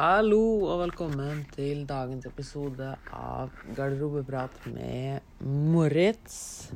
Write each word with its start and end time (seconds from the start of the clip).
Hallo 0.00 0.62
og 0.64 0.78
velkommen 0.80 1.42
til 1.52 1.82
dagens 1.84 2.24
episode 2.24 2.86
av 3.12 3.50
Garderobeprat 3.76 4.54
med 4.72 5.20
Moritz. 5.44 6.70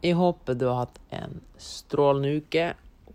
Jeg 0.00 0.16
håper 0.16 0.56
du 0.56 0.64
har 0.70 0.86
hatt 0.86 0.96
en 1.18 1.36
strålende 1.60 2.32
uke. 2.40 2.64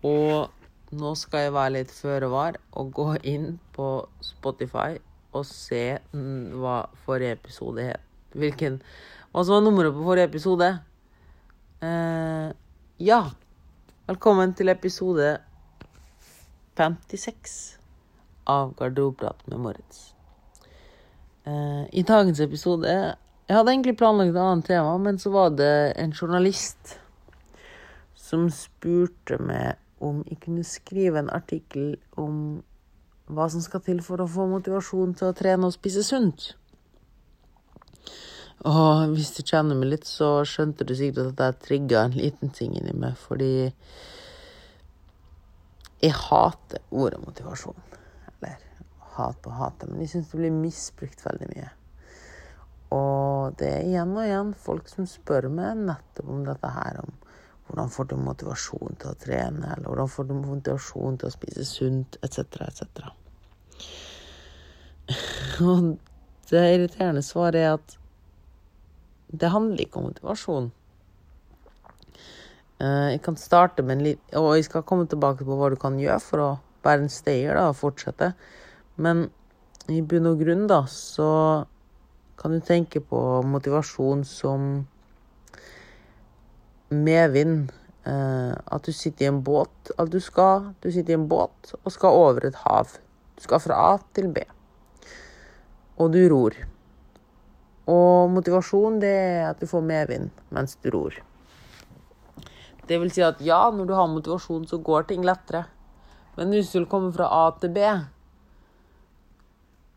Og 0.06 0.94
nå 0.94 1.12
skal 1.18 1.48
jeg 1.48 1.56
være 1.58 1.74
litt 1.80 1.96
føre 1.96 2.30
var 2.30 2.60
og 2.70 2.94
gå 2.94 3.10
inn 3.34 3.56
på 3.74 3.90
Spotify 4.22 5.00
og 5.34 5.42
se 5.50 5.84
hva 6.54 6.78
forrige 7.02 7.40
episode 7.40 7.90
het. 7.90 8.08
Hvilken 8.38 8.78
Hva 9.32 9.42
som 9.42 9.58
var 9.58 9.66
nummeret 9.66 9.98
på 9.98 10.06
forrige 10.06 10.30
episode. 10.30 10.74
Uh, 11.82 12.54
ja. 13.02 13.24
Velkommen 14.06 14.54
til 14.54 14.70
episode 14.70 15.40
56 16.78 17.73
av 18.50 18.74
Garderobeprat 18.78 19.46
med 19.46 19.60
Moritz. 19.60 20.14
Eh, 21.44 21.84
I 21.92 22.02
dagens 22.02 22.40
episode 22.40 22.88
Jeg 23.44 23.56
hadde 23.58 23.72
egentlig 23.72 23.98
planlagt 24.00 24.32
et 24.32 24.40
annet 24.40 24.66
tema, 24.66 24.96
men 24.98 25.18
så 25.20 25.30
var 25.30 25.50
det 25.52 25.92
en 26.00 26.14
journalist 26.16 26.98
som 28.16 28.46
spurte 28.48 29.36
meg 29.36 29.76
om 30.00 30.22
jeg 30.24 30.40
kunne 30.40 30.64
skrive 30.64 31.20
en 31.20 31.28
artikkel 31.28 31.98
om 32.16 32.62
hva 33.28 33.48
som 33.52 33.60
skal 33.64 33.82
til 33.84 34.00
for 34.04 34.20
å 34.20 34.28
få 34.28 34.46
motivasjon 34.48 35.12
til 35.18 35.28
å 35.28 35.36
trene 35.36 35.68
og 35.68 35.76
spise 35.76 36.04
sunt. 36.04 36.54
Og 38.64 39.12
hvis 39.12 39.34
du 39.36 39.42
kjenner 39.44 39.76
meg 39.76 39.90
litt, 39.92 40.08
så 40.08 40.38
skjønte 40.48 40.86
du 40.88 40.94
sikkert 40.96 41.34
at 41.34 41.42
jeg 41.44 41.60
trigga 41.66 42.06
en 42.06 42.16
liten 42.16 42.52
ting 42.56 42.72
inni 42.78 42.94
meg, 42.96 43.18
fordi 43.20 43.68
jeg 46.00 46.16
hater 46.16 46.80
ordet 46.92 47.20
motivasjon. 47.20 47.76
Hat 49.14 49.46
og 49.46 49.56
hate, 49.58 49.88
men 49.88 50.02
jeg 50.02 50.14
syns 50.14 50.30
det 50.32 50.40
blir 50.40 50.54
misbrukt 50.54 51.24
veldig 51.24 51.48
mye. 51.52 51.70
Og 52.94 53.56
det 53.58 53.68
er 53.70 53.88
igjen 53.88 54.14
og 54.14 54.24
igjen 54.24 54.54
folk 54.66 54.90
som 54.90 55.06
spør 55.08 55.48
meg 55.52 55.80
nettopp 55.86 56.30
om 56.30 56.44
dette 56.46 56.70
her, 56.76 57.00
om 57.02 57.12
hvordan 57.66 57.90
får 57.90 58.08
du 58.10 58.16
motivasjon 58.20 58.98
til 59.00 59.10
å 59.10 59.18
trene, 59.18 59.70
eller 59.72 59.88
hvordan 59.88 60.10
får 60.12 60.28
du 60.28 60.34
motivasjon 60.36 61.20
til 61.20 61.30
å 61.30 61.34
spise 61.34 61.66
sunt, 61.68 62.18
etc., 62.26 62.60
etc. 62.68 63.12
Og 65.64 65.94
det 66.50 66.64
irriterende 66.74 67.24
svaret 67.24 67.60
er 67.62 67.76
at 67.78 67.96
det 69.34 69.50
handler 69.50 69.82
ikke 69.82 70.00
om 70.00 70.10
motivasjon. 70.10 70.68
Eh, 72.78 73.08
Jeg 73.14 73.22
kan 73.24 73.36
starte 73.40 73.82
med 73.82 73.96
en 73.96 74.04
litt 74.04 74.34
Og 74.38 74.56
jeg 74.56 74.66
skal 74.66 74.82
komme 74.86 75.06
tilbake 75.10 75.46
på 75.46 75.56
hva 75.58 75.70
du 75.72 75.76
kan 75.80 75.98
gjøre 75.98 76.20
for 76.22 76.42
å 76.42 76.50
være 76.84 77.06
en 77.06 77.12
stayer 77.12 77.56
da, 77.56 77.68
og 77.70 77.78
fortsette. 77.80 78.34
Men 78.96 79.28
i 79.90 80.00
bunn 80.00 80.30
og 80.30 80.40
grunn, 80.40 80.66
da, 80.70 80.84
så 80.90 81.28
kan 82.40 82.54
du 82.54 82.60
tenke 82.64 83.02
på 83.04 83.20
motivasjon 83.46 84.24
som 84.28 84.84
medvind. 86.94 87.72
Eh, 88.04 88.52
at 88.52 88.84
du 88.84 88.92
sitter 88.92 89.26
i 89.26 89.30
en 89.32 89.42
båt. 89.44 89.90
At 89.96 90.10
du 90.12 90.20
skal 90.20 90.74
Du 90.80 90.90
sitter 90.92 91.14
i 91.14 91.16
en 91.16 91.28
båt 91.28 91.72
og 91.80 91.92
skal 91.92 92.12
over 92.12 92.44
et 92.44 92.58
hav. 92.66 92.98
Du 93.36 93.42
skal 93.42 93.62
fra 93.64 93.80
A 93.94 93.98
til 94.12 94.28
B. 94.28 94.44
Og 95.96 96.12
du 96.12 96.20
ror. 96.28 96.56
Og 97.88 98.30
motivasjon, 98.32 99.00
det 99.00 99.12
er 99.12 99.48
at 99.50 99.60
du 99.60 99.66
får 99.66 99.84
medvind 99.84 100.30
mens 100.50 100.76
du 100.82 100.90
ror. 100.92 101.16
Det 102.88 102.98
vil 103.00 103.12
si 103.12 103.22
at 103.24 103.40
ja, 103.40 103.70
når 103.72 103.88
du 103.88 103.94
har 103.96 104.08
motivasjon, 104.12 104.66
så 104.68 104.78
går 104.78 105.08
ting 105.08 105.24
lettere. 105.24 105.64
Men 106.36 106.52
hvis 106.52 106.72
du 106.72 106.80
vil 106.80 106.90
komme 106.90 107.12
fra 107.12 107.28
A 107.28 107.44
til 107.60 107.72
B, 107.72 107.80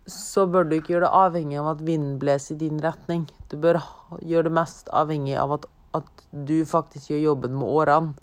så 0.07 0.45
bør 0.47 0.67
du 0.67 0.77
ikke 0.77 0.93
gjøre 0.95 1.07
det 1.07 1.19
avhengig 1.19 1.57
av 1.59 1.73
at 1.73 1.83
vinden 1.83 2.15
blåser 2.21 2.55
i 2.55 2.61
din 2.61 2.79
retning. 2.83 3.25
Du 3.51 3.57
bør 3.59 3.81
gjøre 4.23 4.47
det 4.47 4.55
mest 4.55 4.91
avhengig 4.95 5.35
av 5.39 5.57
at, 5.57 5.67
at 5.99 6.23
du 6.31 6.61
faktisk 6.67 7.11
gjør 7.11 7.25
jobben 7.25 7.57
med 7.59 7.67
årene 7.67 8.13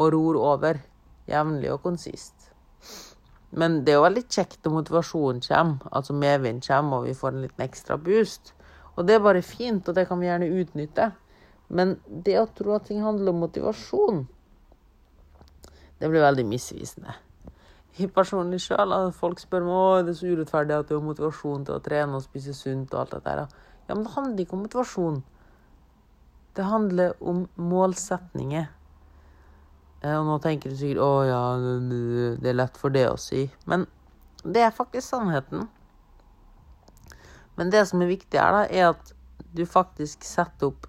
og 0.00 0.14
ror 0.14 0.38
over 0.54 0.80
jevnlig 1.28 1.72
og 1.74 1.82
konsist. 1.84 2.50
Men 3.50 3.82
det 3.84 3.92
er 3.92 3.98
jo 3.98 4.06
veldig 4.06 4.24
kjekt 4.30 4.64
når 4.64 4.76
motivasjonen 4.78 5.44
kommer, 5.44 5.90
altså 5.90 6.16
medvind 6.16 6.62
kommer 6.64 7.00
og 7.00 7.08
vi 7.10 7.16
får 7.18 7.34
en 7.34 7.44
liten 7.44 7.64
ekstra 7.66 7.98
boost. 8.00 8.54
Og 8.96 9.06
det 9.06 9.16
er 9.16 9.24
bare 9.24 9.42
fint, 9.44 9.86
og 9.88 9.96
det 9.96 10.06
kan 10.08 10.20
vi 10.20 10.28
gjerne 10.28 10.52
utnytte. 10.60 11.10
Men 11.68 11.98
det 12.08 12.38
å 12.40 12.48
tro 12.54 12.74
at 12.76 12.88
ting 12.88 13.02
handler 13.04 13.34
om 13.34 13.42
motivasjon, 13.44 14.24
det 16.00 16.08
blir 16.08 16.24
veldig 16.24 16.46
misvisende. 16.48 17.14
Personlig 18.14 18.60
sjøl, 18.64 18.94
folk 19.12 19.40
spør 19.42 19.64
meg 19.66 19.76
om 19.76 20.06
det 20.06 20.14
er 20.14 20.18
så 20.20 20.30
urettferdig 20.30 20.76
at 20.76 20.88
du 20.88 20.94
har 20.96 21.04
motivasjon 21.04 21.64
til 21.66 21.76
å 21.76 21.82
trene 21.84 22.16
og 22.16 22.24
spise 22.24 22.54
sunt 22.56 22.94
og 22.94 23.00
alt 23.02 23.16
dette. 23.18 23.48
Ja, 23.88 23.94
men 23.96 24.04
det 24.06 24.14
handler 24.14 24.44
ikke 24.44 24.56
om 24.56 24.62
motivasjon. 24.64 25.22
Det 26.56 26.64
handler 26.64 27.16
om 27.20 27.48
målsetninger. 27.56 28.68
Eh, 30.02 30.16
Og 30.16 30.26
nå 30.26 30.38
tenker 30.40 30.70
du 30.70 30.76
sikkert 30.76 31.02
å 31.04 31.10
ja, 31.28 31.42
det 32.40 32.48
er 32.48 32.56
lett 32.56 32.78
for 32.80 32.94
det 32.94 33.08
å 33.10 33.18
si. 33.20 33.48
Men 33.66 33.86
det 34.44 34.62
er 34.64 34.76
faktisk 34.76 35.08
sannheten. 35.10 35.68
Men 37.58 37.70
det 37.70 37.84
som 37.90 38.00
er 38.00 38.08
viktig 38.08 38.40
her, 38.40 38.54
da, 38.54 38.62
er 38.70 38.94
at 38.94 39.12
du 39.52 39.66
faktisk 39.66 40.24
setter 40.24 40.70
opp 40.70 40.86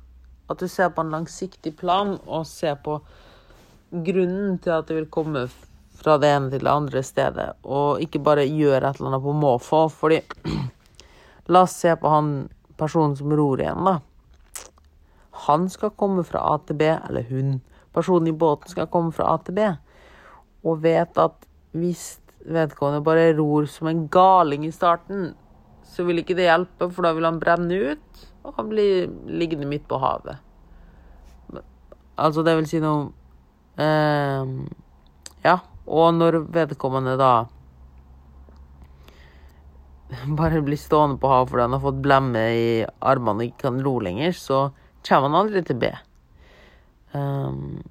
At 0.51 0.59
du 0.59 0.67
ser 0.67 0.89
på 0.91 1.01
en 1.01 1.13
langsiktig 1.13 1.77
plan 1.79 2.17
og 2.27 2.45
ser 2.45 2.75
på 2.83 2.97
grunnen 3.91 4.57
til 4.59 4.73
at 4.75 4.89
det 4.89 4.97
vil 4.97 5.07
komme 5.07 5.45
fra 6.01 6.17
det 6.21 6.29
ene 6.33 6.49
til 6.51 6.63
det 6.65 6.71
andre 6.71 7.03
stedet, 7.05 7.47
og 7.63 8.01
ikke 8.01 8.21
bare 8.25 8.47
gjør 8.49 8.81
et 8.81 8.99
eller 8.99 9.11
annet 9.11 9.25
på 9.25 9.35
måfå. 9.37 9.83
Fordi 9.93 10.21
La 11.51 11.65
oss 11.65 11.75
se 11.81 11.93
på 11.99 12.09
han 12.09 12.31
personen 12.79 13.15
som 13.17 13.33
ror 13.35 13.61
igjen, 13.61 13.85
da. 13.85 13.99
Han 15.47 15.65
skal 15.73 15.93
komme 15.97 16.23
fra 16.23 16.43
A 16.53 16.57
til 16.65 16.77
B, 16.79 16.87
eller 16.93 17.25
hun. 17.29 17.55
Personen 17.91 18.29
i 18.29 18.35
båten 18.43 18.71
skal 18.71 18.89
komme 18.93 19.11
fra 19.15 19.33
A 19.33 19.39
til 19.43 19.57
B, 19.57 19.65
og 20.63 20.83
vet 20.83 21.17
at 21.19 21.47
hvis 21.75 22.21
vedkommende 22.45 23.03
bare 23.05 23.33
ror 23.37 23.67
som 23.69 23.89
en 23.89 24.05
galing 24.11 24.65
i 24.65 24.73
starten, 24.73 25.31
så 25.83 26.05
vil 26.07 26.21
ikke 26.21 26.37
det 26.37 26.47
hjelpe, 26.47 26.87
for 26.93 27.05
da 27.05 27.11
vil 27.17 27.27
han 27.27 27.41
brenne 27.41 27.81
ut, 27.91 28.23
og 28.45 28.55
han 28.57 28.69
blir 28.71 29.09
liggende 29.27 29.67
midt 29.69 29.87
på 29.89 29.99
havet. 30.01 30.39
Altså, 32.21 32.45
det 32.45 32.55
vil 32.57 32.69
si 32.69 32.79
noe 32.83 33.09
eh, 33.81 34.49
Ja, 35.41 35.55
og 35.87 36.13
når 36.17 36.41
vedkommende 36.53 37.17
da 37.19 37.33
bare 40.37 40.61
blir 40.61 40.79
stående 40.79 41.17
på 41.21 41.29
havet 41.31 41.51
fordi 41.51 41.65
han 41.65 41.75
har 41.77 41.83
fått 41.85 42.03
blemme 42.03 42.43
i 42.55 42.67
armene 42.99 43.45
og 43.45 43.47
ikke 43.47 43.67
kan 43.69 43.81
lo 43.83 43.95
lenger, 44.03 44.35
så 44.35 44.59
kommer 45.07 45.29
han 45.29 45.39
aldri 45.39 45.63
til 45.65 45.79
B. 45.81 45.89
Um, 47.11 47.81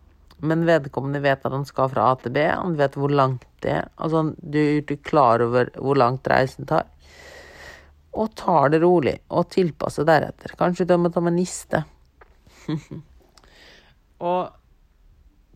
men 0.41 0.65
vedkommende 0.69 1.21
vet 1.25 1.45
at 1.45 1.53
han 1.53 1.67
skal 1.69 1.91
fra 1.93 2.11
A 2.13 2.17
til 2.21 2.33
B, 2.37 2.45
han 2.49 2.77
vet 2.79 2.97
hvor 2.97 3.13
langt 3.13 3.47
det 3.65 3.75
er. 3.81 3.91
Altså, 4.01 4.31
du 4.37 4.59
er 4.61 4.81
ikke 4.81 5.03
klar 5.11 5.45
over 5.45 5.73
hvor 5.77 5.99
langt 6.01 6.29
reisen 6.33 6.69
tar. 6.69 6.89
Og 8.17 8.33
tar 8.39 8.73
det 8.73 8.81
rolig, 8.83 9.19
og 9.29 9.51
tilpasser 9.53 10.09
deretter. 10.09 10.57
Kanskje 10.59 10.89
du 10.89 10.97
må 10.99 11.13
ta 11.13 11.23
med 11.25 11.37
niste. 11.37 11.85
og 14.31 14.60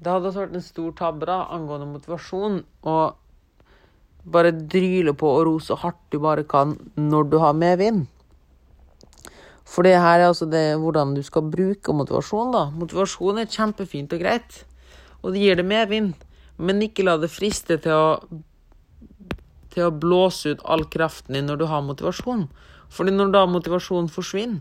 det 0.05 0.13
hadde 0.13 0.31
også 0.31 0.45
vært 0.45 0.57
en 0.59 0.65
stor 0.65 0.91
tabbe 0.99 1.29
da, 1.29 1.39
angående 1.55 1.89
motivasjon, 1.89 2.59
og 2.85 4.31
bare 4.35 4.53
dryle 4.53 5.15
på 5.17 5.29
og 5.29 5.47
ro 5.49 5.55
så 5.61 5.77
hardt 5.81 6.01
du 6.13 6.19
bare 6.23 6.45
kan 6.49 6.77
når 6.97 7.31
du 7.33 7.39
har 7.43 7.57
medvind. 7.57 8.07
For 9.65 9.87
det 9.87 9.97
her 9.97 10.21
er 10.21 10.29
altså 10.29 10.47
det 10.49 10.77
hvordan 10.81 11.15
du 11.17 11.23
skal 11.25 11.49
bruke 11.51 11.97
motivasjon, 11.97 12.53
da. 12.53 12.67
Motivasjon 12.77 13.41
er 13.41 13.51
kjempefint 13.51 14.13
og 14.13 14.21
greit, 14.21 14.65
og 15.23 15.33
det 15.33 15.45
gir 15.45 15.61
deg 15.61 15.69
medvind. 15.69 16.13
Men 16.61 16.85
ikke 16.85 17.07
la 17.07 17.17
det 17.19 17.33
friste 17.33 17.81
til 17.83 17.97
å 17.97 18.43
til 19.75 19.89
å 19.89 19.95
blåse 20.05 20.55
ut 20.55 20.63
all 20.71 20.87
kraften 20.91 21.35
din 21.35 21.49
når 21.51 21.61
du 21.61 21.67
har 21.71 21.83
motivasjon. 21.83 22.47
Fordi 22.95 23.15
når 23.15 23.33
da 23.35 23.45
motivasjonen 23.51 24.11
forsvinner, 24.13 24.61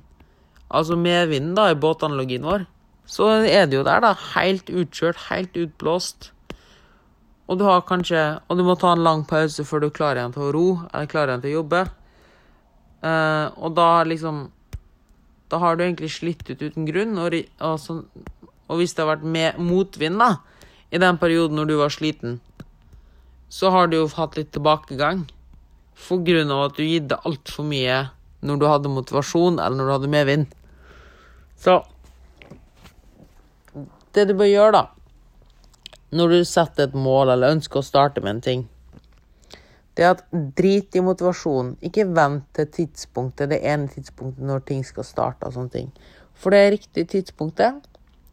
altså 0.74 0.98
medvinden 0.98 1.54
da 1.58 1.70
i 1.70 1.78
båtanalogien 1.78 2.46
vår, 2.48 2.66
så 3.06 3.28
er 3.44 3.68
det 3.68 3.78
jo 3.78 3.84
der, 3.86 4.02
da. 4.04 4.14
Helt 4.34 4.70
utkjørt, 4.72 5.28
helt 5.30 5.58
utblåst. 5.60 6.32
Og 7.52 7.60
du 7.60 7.66
har 7.68 7.84
kanskje 7.84 8.40
Og 8.48 8.58
du 8.58 8.64
må 8.64 8.76
ta 8.80 8.94
en 8.94 9.04
lang 9.04 9.26
pause 9.28 9.66
før 9.68 9.84
du 9.84 9.90
klarer 9.92 10.22
igjen 10.22 10.36
til 10.36 10.48
å 10.48 10.54
ro, 10.56 10.68
eller 10.94 11.12
klarer 11.12 11.34
igjen 11.34 11.44
til 11.44 11.52
å 11.52 11.60
jobbe. 11.60 11.82
Uh, 13.04 13.48
og 13.60 13.76
da 13.76 14.04
liksom 14.08 14.46
Da 15.52 15.60
har 15.60 15.76
du 15.76 15.84
egentlig 15.84 16.14
slitt 16.16 16.48
ut 16.50 16.62
uten 16.62 16.88
grunn. 16.88 17.18
Og, 17.20 17.36
og, 17.60 17.76
så, 17.80 18.00
og 18.72 18.80
hvis 18.80 18.96
det 18.96 19.04
har 19.04 19.12
vært 19.18 19.28
med 19.28 19.60
motvind, 19.62 20.18
da, 20.18 20.40
i 20.90 21.02
den 21.02 21.20
perioden 21.22 21.60
når 21.60 21.70
du 21.70 21.76
var 21.78 21.94
sliten, 21.94 22.40
så 23.54 23.70
har 23.70 23.92
du 23.92 24.00
jo 24.00 24.08
hatt 24.16 24.38
litt 24.40 24.50
tilbakegang. 24.56 25.28
For 25.94 26.24
grunn 26.26 26.50
av 26.50 26.72
at 26.72 26.80
du 26.80 26.88
gitt 26.88 27.12
det 27.12 27.22
altfor 27.28 27.68
mye 27.70 28.08
når 28.44 28.60
du 28.60 28.66
hadde 28.66 28.92
motivasjon, 28.92 29.60
eller 29.60 29.78
når 29.78 29.86
du 29.86 29.94
hadde 29.94 30.14
medvind. 30.16 30.56
Så 31.60 31.84
Det 34.14 34.28
du 34.30 34.36
bør 34.38 34.50
gjøre, 34.50 34.82
da, 34.82 34.84
når 36.14 36.34
du 36.34 36.46
setter 36.46 36.88
et 36.88 36.96
mål 36.98 37.34
eller 37.34 37.56
ønsker 37.56 37.82
å 37.82 37.86
starte 37.86 38.22
med 38.22 38.36
en 38.36 38.44
ting, 38.46 38.64
det 39.94 40.06
er 40.06 40.16
at 40.16 40.24
drit 40.58 40.96
i 40.98 41.04
motivasjonen. 41.06 41.76
Ikke 41.86 42.06
vent 42.10 42.48
til 42.58 42.70
tidspunktet, 42.78 43.52
det 43.52 43.62
ene 43.62 43.90
tidspunktet 43.92 44.46
når 44.46 44.64
ting 44.70 44.82
skal 44.86 45.06
starte 45.06 45.50
og 45.50 45.54
sånne 45.58 45.74
ting. 45.74 45.92
For 46.34 46.54
det 46.54 46.64
riktige 46.80 47.10
tidspunktet, 47.12 47.84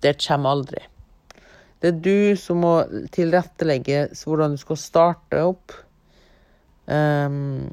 det 0.00 0.16
kommer 0.24 0.56
aldri. 0.56 0.80
Det 1.80 1.92
er 1.92 2.00
du 2.04 2.36
som 2.36 2.60
må 2.64 2.74
tilrettelegge 3.12 4.06
hvordan 4.24 4.56
du 4.56 4.60
skal 4.60 4.80
starte 4.80 5.44
opp. 5.48 5.76
Um, 6.90 7.68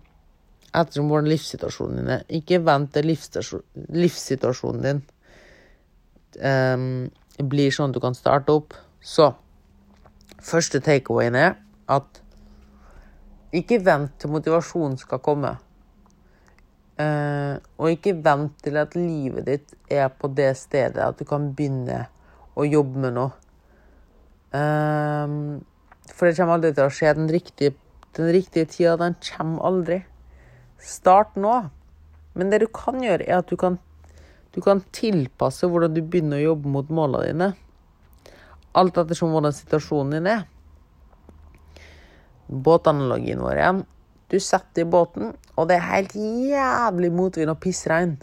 ettersom 0.76 1.08
hvordan 1.10 1.32
livssituasjonen 1.32 2.02
din 2.02 2.12
er. 2.18 2.26
Ikke 2.40 2.60
vent 2.64 2.92
til 2.96 3.08
livssituasjonen 3.10 4.84
din 4.84 5.02
um, 6.44 7.08
blir 7.46 7.74
sånn 7.74 7.92
at 7.92 7.98
du 7.98 8.02
kan 8.04 8.18
starte 8.18 8.56
opp. 8.56 8.74
Så 9.02 9.32
første 10.44 10.82
takeawayen 10.84 11.38
er 11.38 11.56
at 11.92 12.22
ikke 13.56 13.80
vent 13.86 14.18
til 14.20 14.34
motivasjonen 14.34 14.98
skal 15.00 15.22
komme. 15.24 15.56
Uh, 16.98 17.62
og 17.78 17.94
ikke 17.94 18.16
vent 18.26 18.56
til 18.66 18.80
at 18.82 18.96
livet 18.98 19.46
ditt 19.46 19.76
er 19.94 20.10
på 20.10 20.32
det 20.34 20.50
stedet 20.58 20.98
at 20.98 21.20
du 21.20 21.28
kan 21.30 21.52
begynne 21.54 22.08
å 22.58 22.66
jobbe 22.66 23.04
med 23.04 23.14
noe. 23.20 23.32
Uh, 24.50 25.62
for 26.10 26.26
det 26.26 26.38
kommer 26.40 26.58
aldri 26.58 26.74
til 26.74 26.88
å 26.88 26.94
skje. 26.94 27.14
Den 27.20 27.30
riktige, 27.32 27.76
den 28.18 28.32
riktige 28.34 28.70
tida, 28.72 28.96
den 28.98 29.18
kommer 29.22 29.70
aldri. 29.70 30.00
Start 30.82 31.38
nå. 31.38 31.68
Men 32.38 32.52
det 32.54 32.62
du 32.64 32.68
kan 32.74 33.02
gjøre, 33.02 33.26
er 33.26 33.42
at 33.42 33.50
du 33.50 33.58
kan, 33.60 33.78
du 34.58 34.62
kan 34.66 34.80
tilpasse 34.90 35.68
hvordan 35.70 35.94
du 35.94 36.00
begynner 36.02 36.40
å 36.40 36.48
jobbe 36.48 36.72
mot 36.74 36.88
målene 36.90 37.28
dine. 37.30 37.48
Alt 38.74 38.96
ettersom 38.98 39.36
hvordan 39.36 39.54
situasjonen 39.54 40.16
din 40.16 40.30
er. 40.32 40.48
Båtanalogien 42.50 43.44
vår 43.46 43.62
igjen. 43.62 43.84
Du 44.34 44.40
setter 44.42 44.82
i 44.82 44.90
båten, 44.90 45.36
og 45.54 45.70
det 45.70 45.78
er 45.78 45.86
helt 45.92 46.18
jævlig 46.18 47.14
motvind 47.14 47.54
og 47.54 47.62
pissregn. 47.62 48.18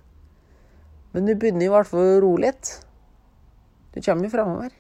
Men 1.14 1.30
du 1.30 1.36
begynner 1.38 1.68
i 1.68 1.70
hvert 1.70 1.92
fall 1.92 2.02
å 2.16 2.18
ro 2.26 2.34
litt. 2.42 2.72
Du 3.94 4.02
kommer 4.02 4.26
jo 4.26 4.34
fremover. 4.34 4.74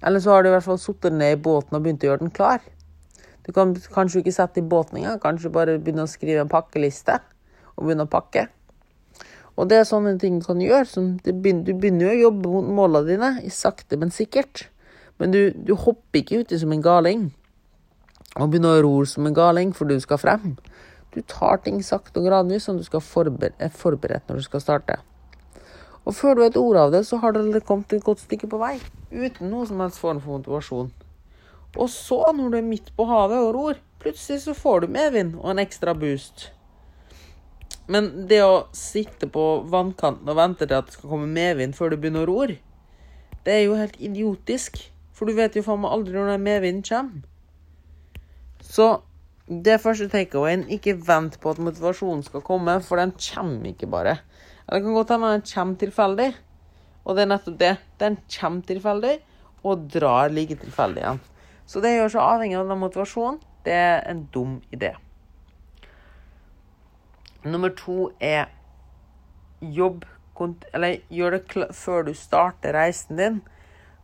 Eller 0.00 0.24
så 0.24 0.32
har 0.32 0.42
du 0.42 0.48
i 0.48 0.56
hvert 0.56 0.64
fall 0.64 0.80
sittet 0.80 1.12
ned 1.12 1.36
i 1.36 1.42
båten 1.44 1.76
og 1.76 1.84
begynt 1.84 2.08
å 2.08 2.14
gjøre 2.14 2.24
den 2.24 2.32
klar. 2.40 2.64
Du 3.44 3.52
kan 3.52 3.76
kanskje 3.92 4.24
ikke 4.24 4.38
sette 4.40 4.64
i 4.64 4.68
båten 4.72 5.02
engang. 5.02 5.20
Kanskje 5.20 5.52
bare 5.52 5.76
begynne 5.76 6.08
å 6.08 6.14
skrive 6.16 6.48
en 6.48 6.56
pakkeliste 6.56 7.20
og 7.76 7.84
begynne 7.84 8.08
å 8.08 8.14
pakke. 8.16 8.48
Og 9.56 9.70
det 9.70 9.80
er 9.80 9.88
sånne 9.88 10.18
ting 10.20 10.40
du 10.40 10.46
kan 10.46 10.60
gjøre. 10.60 11.04
du, 11.24 11.32
begynner, 11.32 12.04
jo 12.04 12.12
å 12.12 12.22
jobbe 12.28 12.52
mot 12.52 12.70
målene 12.80 13.08
dine, 13.08 13.30
sakte, 13.50 13.96
men 13.96 14.12
sikkert. 14.12 14.68
Men 15.18 15.32
du, 15.32 15.50
du 15.56 15.74
hopper 15.74 16.20
ikke 16.20 16.42
uti 16.44 16.58
som 16.60 16.72
en 16.72 16.84
galing 16.84 17.30
og 18.36 18.50
begynner 18.52 18.76
å 18.76 18.84
ro 18.84 18.96
som 19.08 19.24
en 19.24 19.36
galing 19.36 19.72
for 19.72 19.88
du 19.88 19.96
skal 20.00 20.20
frem. 20.20 20.56
Du 21.14 21.22
tar 21.24 21.62
ting 21.64 21.80
sakte 21.80 22.20
og 22.20 22.26
gradvis, 22.28 22.66
sånn 22.66 22.76
du 22.76 22.84
skal 22.84 23.00
forberede 23.00 23.70
forberedt 23.72 24.28
når 24.28 24.42
du 24.42 24.44
skal 24.44 24.60
starte. 24.60 24.98
Og 26.04 26.14
før 26.14 26.36
du 26.36 26.42
vet 26.44 26.58
ordet 26.60 26.82
av 26.82 26.92
det, 26.92 27.02
så 27.08 27.18
har 27.22 27.32
du 27.32 27.40
kommet 27.64 27.96
et 27.96 28.04
godt 28.04 28.20
stykke 28.22 28.50
på 28.52 28.60
vei. 28.60 28.76
Uten 29.10 29.48
noe 29.50 29.64
som 29.66 29.80
helst 29.80 30.02
form 30.02 30.20
for 30.20 30.36
motivasjon. 30.36 30.92
Og 31.76 31.88
så, 31.90 32.20
når 32.36 32.52
du 32.52 32.58
er 32.60 32.68
midt 32.68 32.92
på 32.96 33.08
havet 33.08 33.40
og 33.40 33.54
ror, 33.56 33.80
plutselig 34.00 34.44
så 34.44 34.54
får 34.54 34.84
du 34.84 34.92
medvind 34.92 35.34
og 35.40 35.50
en 35.54 35.64
ekstra 35.64 35.96
boost. 35.96 36.50
Men 37.92 38.10
det 38.30 38.40
å 38.42 38.66
sitte 38.74 39.28
på 39.30 39.44
vannkanten 39.70 40.28
og 40.30 40.38
vente 40.38 40.66
til 40.66 40.78
at 40.78 40.88
det 40.88 40.96
skal 40.96 41.12
komme 41.12 41.30
medvind 41.30 41.76
før 41.78 41.92
du 41.92 42.00
begynner 42.00 42.26
å 42.26 42.32
ror, 42.32 42.54
det 43.46 43.54
er 43.54 43.62
jo 43.68 43.78
helt 43.78 43.98
idiotisk. 44.02 44.80
For 45.14 45.28
du 45.28 45.36
vet 45.38 45.54
jo 45.56 45.64
faen 45.64 45.80
meg 45.84 45.94
aldri 45.94 46.16
når 46.16 46.32
den 46.34 46.44
medvinden 46.44 46.84
kommer. 46.84 47.22
Så 48.66 48.88
det 49.46 49.78
første 49.78 50.08
takeawayen, 50.10 50.66
ikke 50.74 50.96
vent 51.06 51.38
på 51.40 51.52
at 51.54 51.62
motivasjonen 51.62 52.24
skal 52.26 52.42
komme, 52.44 52.80
for 52.82 52.98
den 52.98 53.14
kommer 53.14 53.70
ikke 53.70 53.88
bare. 53.88 54.18
Det 54.66 54.82
kan 54.82 54.98
godt 54.98 55.14
hende 55.14 55.32
den 55.36 55.46
kommer 55.46 55.80
tilfeldig. 55.80 56.28
Og 57.06 57.14
det 57.14 57.22
er 57.22 57.30
nettopp 57.30 57.58
det. 57.62 57.72
Den 58.02 58.18
kommer 58.26 58.66
tilfeldig, 58.66 59.14
og 59.62 59.86
drar 59.94 60.34
like 60.34 60.58
tilfeldig 60.58 61.04
igjen. 61.04 61.24
Så 61.70 61.82
det 61.82 61.94
gjør 61.94 62.16
seg 62.16 62.26
avhengig 62.26 62.58
av 62.58 62.70
den 62.70 62.82
motivasjonen. 62.82 63.42
Det 63.66 63.74
er 63.74 64.00
en 64.10 64.26
dum 64.34 64.58
idé. 64.74 64.96
Nummer 67.46 67.70
to 67.70 68.10
er 68.20 68.48
jobb 69.60 70.04
Eller 70.74 70.98
gjør 71.08 71.36
det 71.36 71.68
før 71.72 72.02
du 72.04 72.12
starter 72.14 72.74
reisen 72.76 73.16
din, 73.16 73.38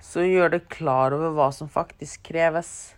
så 0.01 0.23
gjør 0.25 0.55
det 0.55 0.69
klar 0.73 1.13
over 1.13 1.35
hva 1.37 1.51
som 1.53 1.69
faktisk 1.69 2.23
kreves. 2.31 2.95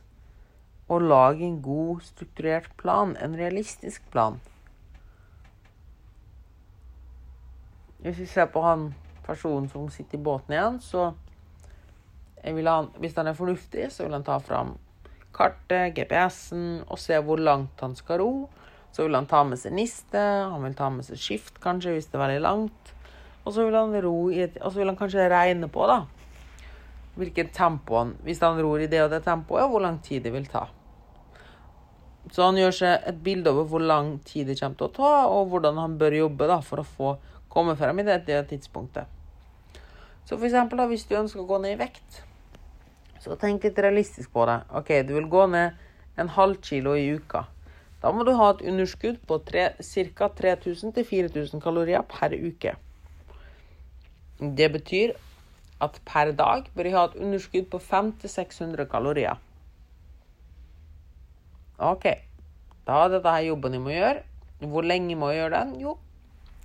Og 0.86 1.02
lag 1.02 1.40
en 1.42 1.56
god, 1.64 2.04
strukturert 2.06 2.70
plan. 2.78 3.16
En 3.18 3.34
realistisk 3.34 4.06
plan. 4.12 4.38
Hvis 8.04 8.20
vi 8.20 8.26
ser 8.30 8.46
på 8.52 8.62
han 8.62 8.92
personen 9.26 9.66
som 9.72 9.88
sitter 9.90 10.20
i 10.20 10.22
båten 10.22 10.54
igjen, 10.54 10.80
så 10.84 11.14
han, 12.44 12.90
hvis 13.00 13.16
han 13.16 13.26
er 13.26 13.34
fornuftig, 13.34 13.88
så 13.90 14.04
vil 14.04 14.14
han 14.14 14.26
ta 14.26 14.38
fram 14.38 14.76
kartet, 15.34 15.96
GPS-en, 15.96 16.84
og 16.86 17.00
se 17.00 17.18
hvor 17.18 17.40
langt 17.40 17.80
han 17.80 17.96
skal 17.98 18.20
ro. 18.22 18.34
Så 18.94 19.02
vil 19.02 19.16
han 19.18 19.26
ta 19.26 19.42
med 19.42 19.58
seg 19.58 19.74
niste, 19.74 20.20
han 20.22 20.62
vil 20.62 20.76
ta 20.78 20.86
med 20.94 21.06
seg 21.06 21.18
skift 21.18 21.58
kanskje 21.62 21.96
hvis 21.96 22.06
det 22.12 22.18
er 22.18 22.24
veldig 22.28 22.44
langt. 22.44 22.92
Og 23.44 23.52
så 23.52 23.66
vil 23.66 23.74
han, 23.76 23.96
ro 24.04 24.14
i 24.30 24.44
et, 24.46 24.60
og 24.62 24.70
så 24.70 24.80
vil 24.80 24.92
han 24.92 24.98
kanskje 24.98 25.26
regne 25.28 25.68
på 25.68 25.88
da, 25.90 26.04
hvilket 27.18 27.52
tempo 27.54 27.98
han 28.00 28.14
Hvis 28.24 28.40
han 28.42 28.56
ror 28.62 28.80
i 28.80 28.88
det 28.90 29.02
og 29.04 29.10
det 29.12 29.24
tempoet, 29.26 29.66
hvor 29.70 29.82
lang 29.82 29.98
tid 30.02 30.24
det 30.24 30.32
vil 30.34 30.46
ta. 30.50 30.68
Så 32.32 32.46
han 32.46 32.56
gjør 32.56 32.72
seg 32.72 33.08
et 33.10 33.18
bilde 33.22 33.52
over 33.52 33.66
hvor 33.68 33.82
lang 33.84 34.16
tid 34.24 34.48
det 34.48 34.56
kommer 34.60 34.78
til 34.78 34.88
å 34.88 34.94
ta, 34.96 35.12
og 35.28 35.50
hvordan 35.52 35.78
han 35.82 35.98
bør 36.00 36.16
jobbe 36.22 36.48
da, 36.48 36.60
for 36.64 36.80
å 36.80 36.86
få 36.88 37.16
komme 37.52 37.76
frem 37.78 38.00
i 38.00 38.06
det, 38.06 38.22
det 38.30 38.40
tidspunktet. 38.50 39.10
Så 40.24 40.38
for 40.38 40.46
eksempel 40.48 40.80
da, 40.80 40.86
hvis 40.88 41.04
du 41.10 41.18
ønsker 41.18 41.42
å 41.42 41.48
gå 41.48 41.58
ned 41.60 41.76
i 41.76 41.82
vekt, 41.82 42.22
så 43.20 43.36
tenk 43.40 43.66
litt 43.66 43.78
realistisk 43.80 44.32
på 44.32 44.46
det. 44.48 44.62
OK, 44.76 44.94
du 45.04 45.14
vil 45.18 45.28
gå 45.32 45.44
ned 45.52 45.76
en 46.20 46.32
halv 46.32 46.62
kilo 46.64 46.94
i 46.96 47.10
uka. 47.12 47.44
Da 48.04 48.10
må 48.12 48.26
du 48.28 48.34
ha 48.36 48.50
et 48.52 48.60
underskudd 48.68 49.22
på 49.24 49.38
ca. 49.48 50.26
3000-4000 50.36 51.62
kalorier 51.64 52.02
per 52.04 52.34
uke. 52.36 52.74
Det 54.40 54.66
betyr 54.74 55.14
at 55.80 55.96
per 56.04 56.34
dag 56.36 56.66
bør 56.74 56.84
jeg 56.84 56.96
ha 56.98 57.04
et 57.08 57.14
underskudd 57.16 57.70
på 57.72 57.78
500-600 57.80 58.84
kalorier. 58.92 59.40
OK. 61.78 62.04
Da 62.84 62.98
er 63.06 63.14
dette 63.14 63.32
her 63.32 63.46
jobben 63.46 63.72
jeg 63.78 63.84
må 63.86 63.94
gjøre. 63.94 64.20
Hvor 64.68 64.84
lenge 64.84 65.16
må 65.16 65.30
jeg 65.32 65.40
gjøre 65.40 65.62
den? 65.62 65.80
Jo, 65.80 65.94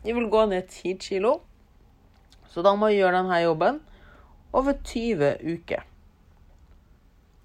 jeg 0.03 0.15
vil 0.17 0.27
gå 0.33 0.41
ned 0.45 0.67
10 0.67 0.97
kilo. 1.05 1.31
Så 2.51 2.65
da 2.67 2.73
må 2.75 2.89
jeg 2.91 2.99
gjøre 2.99 3.21
denne 3.21 3.39
jobben 3.45 3.79
over 4.51 4.75
20 4.83 5.31
uker. 5.55 5.87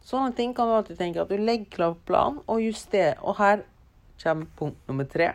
Sånne 0.02 0.34
ting 0.34 0.50
kan 0.56 0.66
du 0.66 0.74
alltid 0.80 0.98
tenke 0.98 1.22
at 1.22 1.30
du 1.30 1.38
legger 1.38 1.70
klar 1.70 1.94
planen 2.10 2.42
og 2.50 2.60
justerer. 2.64 3.22
Og 3.22 3.38
her 3.38 3.62
kommer 4.22 4.46
punkt 4.56 4.88
nummer 4.88 5.06
tre. 5.10 5.32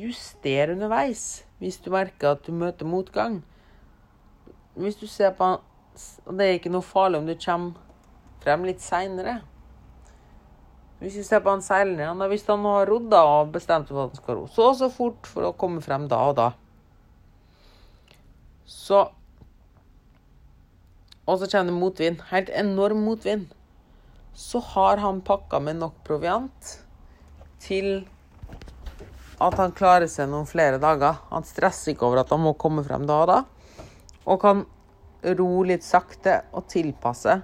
Juster 0.00 0.72
underveis 0.72 1.44
hvis 1.60 1.78
du 1.84 1.90
merker 1.92 2.34
at 2.34 2.46
du 2.46 2.52
møter 2.56 2.88
motgang. 2.88 3.42
Hvis 4.74 4.96
du 4.96 5.06
ser 5.06 5.34
på 5.36 5.58
Og 6.24 6.36
det 6.38 6.46
er 6.46 6.56
ikke 6.56 6.70
noe 6.72 6.86
farlig 6.86 7.18
om 7.18 7.26
du 7.26 7.34
kommer 7.34 7.76
frem 8.40 8.64
litt 8.64 8.80
seinere. 8.80 9.40
Hvis 11.00 11.18
du 11.18 11.24
ser 11.26 11.42
på 11.44 11.50
han 11.52 11.64
seileren 11.64 12.22
hvis 12.30 12.46
han 12.48 12.64
har 12.64 12.88
rodd 12.88 13.12
og 13.16 13.52
bestemt 13.52 13.88
seg 13.88 13.98
at 13.98 14.14
han 14.14 14.20
skal 14.20 14.38
ro 14.38 14.46
så 14.48 14.70
og 14.70 14.76
så 14.78 14.88
fort 14.92 15.28
for 15.28 15.48
å 15.48 15.56
komme 15.56 15.80
frem 15.84 16.06
da 16.08 16.20
og 16.28 16.36
da, 16.38 16.50
så 18.64 19.08
og 21.30 21.38
så 21.38 21.46
kommer 21.46 21.70
det 21.70 21.78
motvind. 21.78 22.22
Helt 22.30 22.48
enorm 22.50 23.04
motvind. 23.06 23.52
Så 24.34 24.58
har 24.72 24.98
han 24.98 25.20
pakka 25.22 25.60
med 25.62 25.78
nok 25.78 26.00
proviant 26.06 26.70
til 27.60 28.02
at 29.40 29.56
han 29.56 29.72
klarer 29.76 30.08
seg 30.10 30.28
noen 30.28 30.48
flere 30.48 30.80
dager. 30.80 31.22
Han 31.30 31.46
stresser 31.48 31.94
ikke 31.94 32.08
over 32.08 32.22
at 32.22 32.32
han 32.32 32.42
må 32.44 32.56
komme 32.60 32.84
frem 32.84 33.06
da 33.08 33.22
og 33.22 33.30
da. 33.30 33.38
Og 34.28 34.40
kan 34.42 34.66
ro 35.38 35.50
litt 35.68 35.84
sakte 35.84 36.42
og 36.56 36.68
tilpasse 36.72 37.40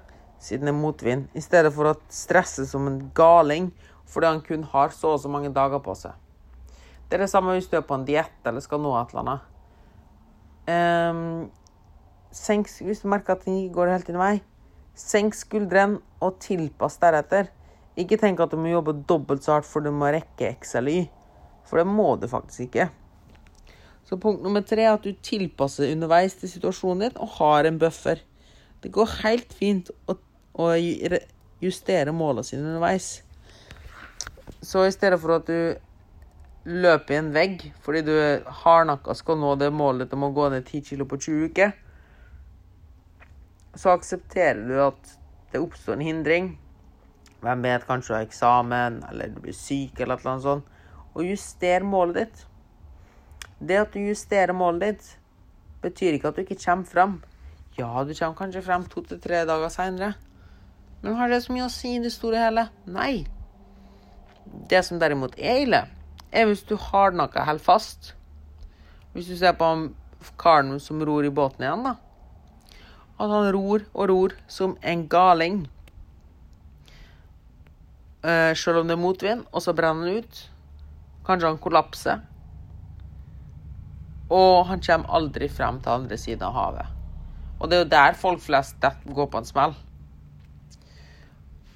siden 0.46 0.68
det 0.68 0.72
er 0.74 0.78
motvind, 0.78 1.28
i 1.34 1.42
stedet 1.42 1.72
for 1.74 1.90
å 1.90 1.98
stresse 2.12 2.66
som 2.68 2.86
en 2.88 3.00
galing 3.16 3.70
fordi 4.06 4.28
han 4.28 4.42
kun 4.44 4.66
har 4.70 4.92
så 4.94 5.16
og 5.16 5.22
så 5.22 5.30
mange 5.32 5.50
dager 5.54 5.80
på 5.82 5.94
seg. 5.98 6.14
Det 7.08 7.16
er 7.16 7.24
det 7.24 7.32
samme 7.32 7.56
hvis 7.56 7.68
du 7.70 7.76
er 7.78 7.86
på 7.86 7.96
en 7.96 8.06
diett 8.06 8.46
eller 8.46 8.62
skal 8.62 8.82
nå 8.82 8.92
et 8.98 9.14
eller 9.14 9.22
annet. 9.24 9.52
Um, 10.66 11.48
senk, 12.34 12.70
hvis 12.82 13.02
du 13.02 13.10
merker 13.10 13.34
at 13.34 13.44
ting 13.46 13.58
ikke 13.64 13.78
går 13.80 13.92
helt 13.94 14.10
din 14.10 14.20
vei, 14.20 14.36
senk 14.98 15.34
skuldrene 15.38 16.00
og 16.22 16.38
tilpass 16.42 17.00
deretter. 17.02 17.50
Ikke 17.96 18.18
tenk 18.20 18.40
at 18.44 18.52
du 18.52 18.60
må 18.60 18.70
jobbe 18.70 18.96
dobbelt 19.08 19.44
så 19.44 19.56
hardt 19.56 19.68
for 19.68 19.84
du 19.84 19.92
må 19.94 20.10
rekke 20.12 20.52
X 20.52 20.76
eller 20.76 21.00
Y. 21.00 21.04
For 21.66 21.80
det 21.80 21.88
må 21.88 22.12
du 22.20 22.28
faktisk 22.30 22.68
ikke. 22.68 22.90
Så 24.06 24.18
punkt 24.22 24.44
nummer 24.44 24.62
tre 24.62 24.84
er 24.84 24.92
at 24.94 25.06
du 25.06 25.16
tilpasser 25.24 25.90
underveis 25.90 26.36
til 26.38 26.52
situasjonen 26.52 27.08
din 27.08 27.16
og 27.22 27.32
har 27.40 27.66
en 27.66 27.80
buffer. 27.80 28.20
Det 28.82 28.92
går 28.94 29.16
helt 29.24 29.54
fint 29.56 29.90
å, 30.06 30.14
å 30.62 30.68
justere 31.64 32.14
målene 32.14 32.46
sine 32.46 32.68
underveis. 32.68 33.08
Så 34.62 34.84
i 34.86 34.92
stedet 34.94 35.18
for 35.22 35.40
at 35.40 35.48
du 35.50 35.74
løper 36.66 37.14
i 37.14 37.18
en 37.20 37.32
vegg 37.34 37.64
fordi 37.82 38.04
du 38.06 38.14
hardnakka 38.62 39.14
skal 39.18 39.38
nå 39.40 39.54
det 39.58 39.72
målet 39.74 40.14
om 40.14 40.26
å 40.26 40.32
gå 40.34 40.48
ned 40.52 40.66
10 40.66 40.86
kg 40.86 41.08
på 41.10 41.18
20 41.26 41.50
uker, 41.50 41.74
så 43.76 43.92
aksepterer 43.94 44.62
du 44.66 44.78
at 44.82 45.16
det 45.52 45.60
oppstår 45.62 45.98
en 45.98 46.06
hindring. 46.06 46.48
Hvem 47.46 47.62
vet, 47.62 47.86
kanskje 47.86 48.10
du 48.10 48.16
har 48.16 48.26
eksamen, 48.26 48.98
eller 49.06 49.30
du 49.30 49.38
blir 49.44 49.54
syk, 49.54 50.00
eller 50.02 50.18
noe 50.24 50.42
sånt. 50.42 50.70
Og 51.14 51.28
juster 51.28 51.84
målet 51.86 52.18
ditt. 52.18 52.40
Det 53.62 53.78
at 53.84 53.94
du 53.94 54.00
justerer 54.02 54.52
målet 54.56 54.82
ditt, 54.82 55.10
betyr 55.84 56.16
ikke 56.16 56.32
at 56.32 56.38
du 56.38 56.42
ikke 56.42 56.58
kommer 56.64 56.88
frem. 56.90 57.12
Ja, 57.78 58.02
du 58.02 58.10
kommer 58.16 58.34
kanskje 58.40 58.64
frem 58.66 58.86
to 58.90 59.04
til 59.06 59.20
tre 59.22 59.44
dager 59.46 59.70
seinere. 59.70 60.16
Men 61.02 61.14
har 61.20 61.30
det 61.30 61.44
så 61.44 61.54
mye 61.54 61.68
å 61.68 61.72
si 61.72 61.94
i 61.94 62.02
det 62.02 62.10
store 62.14 62.40
hele? 62.40 62.66
Nei. 62.90 63.26
Det 64.66 64.82
som 64.82 64.98
derimot 64.98 65.36
er 65.38 65.62
ille, 65.62 65.82
er 66.32 66.48
hvis 66.48 66.64
du 66.66 66.74
har 66.88 67.14
noe 67.14 67.46
helt 67.46 67.62
fast. 67.62 68.14
Hvis 69.14 69.30
du 69.30 69.36
ser 69.38 69.54
på 69.60 69.70
karen 70.40 70.80
som 70.82 71.04
ror 71.06 71.24
i 71.24 71.30
båten 71.30 71.62
igjen, 71.62 71.86
da. 71.86 71.94
At 73.16 73.30
han 73.30 73.52
ror 73.54 73.86
og 73.94 74.08
ror 74.10 74.36
som 74.50 74.74
en 74.82 75.06
galing. 75.08 75.62
Uh, 78.26 78.56
selv 78.58 78.80
om 78.80 78.88
det 78.88 78.96
er 78.96 78.98
motvind, 78.98 79.44
og 79.52 79.62
så 79.62 79.74
brenner 79.76 80.08
han 80.08 80.18
ut. 80.18 80.38
Kanskje 81.26 81.52
han 81.52 81.60
kollapser. 81.62 82.24
Og 84.34 84.66
han 84.66 84.82
kommer 84.82 85.14
aldri 85.14 85.46
frem 85.48 85.78
til 85.82 85.92
andre 85.92 86.18
siden 86.18 86.42
av 86.42 86.56
havet. 86.56 86.94
Og 87.60 87.70
det 87.70 87.76
er 87.76 87.84
jo 87.84 87.90
der 87.92 88.16
folk 88.18 88.42
flest 88.42 88.82
går 89.06 89.28
på 89.30 89.38
en 89.38 89.46
smell. 89.46 89.76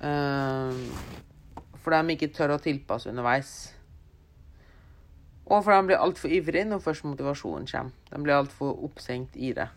Uh, 0.03 0.75
for 1.79 1.95
de 1.95 2.17
ikke 2.17 2.33
tør 2.35 2.57
å 2.57 2.63
tilpasse 2.63 3.09
underveis. 3.13 3.53
Og 5.47 5.63
for 5.63 5.75
de 5.75 5.87
blir 5.87 6.03
altfor 6.03 6.35
ivrige 6.35 6.67
når 6.67 6.83
først 6.83 7.07
motivasjonen 7.07 7.71
kommer. 7.71 7.95
De 8.11 8.23
blir 8.23 8.35
altfor 8.35 8.75
oppsenkt 8.85 9.39
i 9.39 9.53
det. 9.55 9.69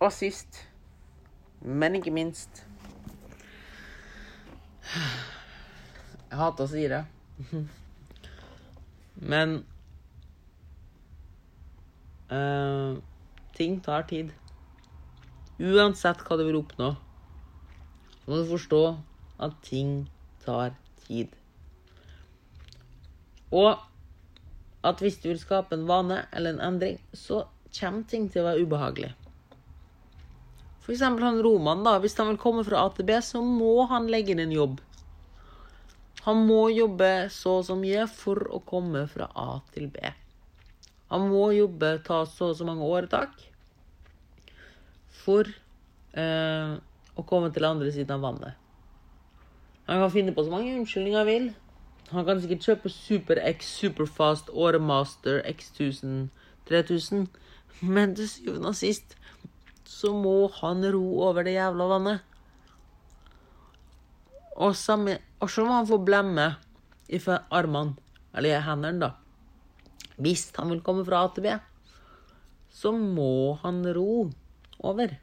Og 0.00 0.12
sist, 0.12 0.66
men 1.62 1.94
ikke 1.94 2.14
minst 2.14 2.64
Jeg 4.90 6.38
hater 6.38 6.64
å 6.64 6.70
si 6.70 6.86
det. 6.90 7.00
Men 9.32 9.60
uh, 12.32 12.98
ting 13.54 13.78
tar 13.84 14.06
tid. 14.10 14.32
Uansett 15.60 16.24
hva 16.24 16.38
du 16.40 16.46
vil 16.46 16.58
oppnå, 16.62 16.94
må 18.24 18.40
du 18.40 18.48
forstå 18.48 18.82
at 19.44 19.58
ting 19.66 20.08
tar 20.44 20.74
tid. 21.04 21.34
Og 23.52 23.76
at 24.86 25.02
hvis 25.04 25.20
du 25.20 25.28
vil 25.28 25.40
skape 25.42 25.76
en 25.76 25.86
vane 25.88 26.22
eller 26.32 26.56
en 26.56 26.62
endring, 26.72 27.00
så 27.12 27.44
kommer 27.76 28.06
ting 28.08 28.30
til 28.32 28.42
å 28.42 28.48
være 28.48 28.64
ubehagelig. 28.64 29.10
Eksempel 30.90 31.24
han 31.24 31.42
Roman, 31.42 31.84
da. 31.86 31.98
Hvis 32.02 32.16
han 32.18 32.32
vil 32.32 32.40
komme 32.40 32.64
fra 32.66 32.84
A 32.84 32.90
til 32.94 33.06
B, 33.08 33.16
så 33.22 33.42
må 33.44 33.86
han 33.90 34.08
legge 34.10 34.34
inn 34.34 34.42
en 34.42 34.54
jobb. 34.54 34.80
Han 36.26 36.42
må 36.48 36.66
jobbe 36.74 37.30
så 37.32 37.60
og 37.60 37.68
så 37.68 37.76
mye 37.78 38.04
for 38.10 38.42
å 38.52 38.60
komme 38.66 39.06
fra 39.08 39.30
A 39.38 39.60
til 39.74 39.88
B. 39.92 40.12
Han 41.10 41.30
må 41.30 41.48
jobbe, 41.56 41.94
ta 42.06 42.24
så 42.28 42.50
og 42.50 42.58
så 42.58 42.66
mange 42.68 42.86
åretak 42.86 43.32
for 45.22 45.48
eh, 45.48 46.74
å 47.16 47.24
komme 47.28 47.50
til 47.54 47.66
andre 47.68 47.92
siden 47.94 48.18
av 48.18 48.26
vannet. 48.26 48.58
Han 49.88 50.04
kan 50.04 50.12
finne 50.12 50.34
på 50.36 50.44
så 50.44 50.52
mange 50.52 50.74
unnskyldninger 50.76 51.18
han 51.22 51.30
vil. 51.30 51.48
Han 52.10 52.26
kan 52.26 52.42
sikkert 52.42 52.66
kjøpe 52.66 52.92
Super 52.92 53.40
X 53.50 53.72
Superfast 53.80 54.50
Åremaster 54.52 55.40
X1000 55.50 56.28
3000, 56.70 57.26
men 57.80 58.14
til 58.16 58.28
syvende 58.28 58.70
og 58.70 58.78
sist 58.78 59.16
så 59.90 60.12
må 60.14 60.46
han 60.60 60.84
ro 60.94 61.06
over 61.26 61.46
det 61.46 61.56
jævla 61.56 61.86
vannet. 61.90 62.26
Og, 64.60 64.76
samme, 64.76 65.16
og 65.40 65.50
selv 65.50 65.66
om 65.66 65.78
han 65.80 65.88
får 65.88 66.04
blemme 66.06 66.46
i 67.10 67.18
armene, 67.26 67.96
eller 68.36 68.62
hendene, 68.62 69.08
da 69.08 69.10
Hvis 70.20 70.50
han 70.58 70.70
vil 70.70 70.82
komme 70.84 71.02
fra 71.06 71.24
A 71.24 71.30
til 71.34 71.46
B, 71.46 71.54
så 72.70 72.92
må 72.92 73.58
han 73.62 73.82
ro 73.96 74.30
over. 74.78 75.16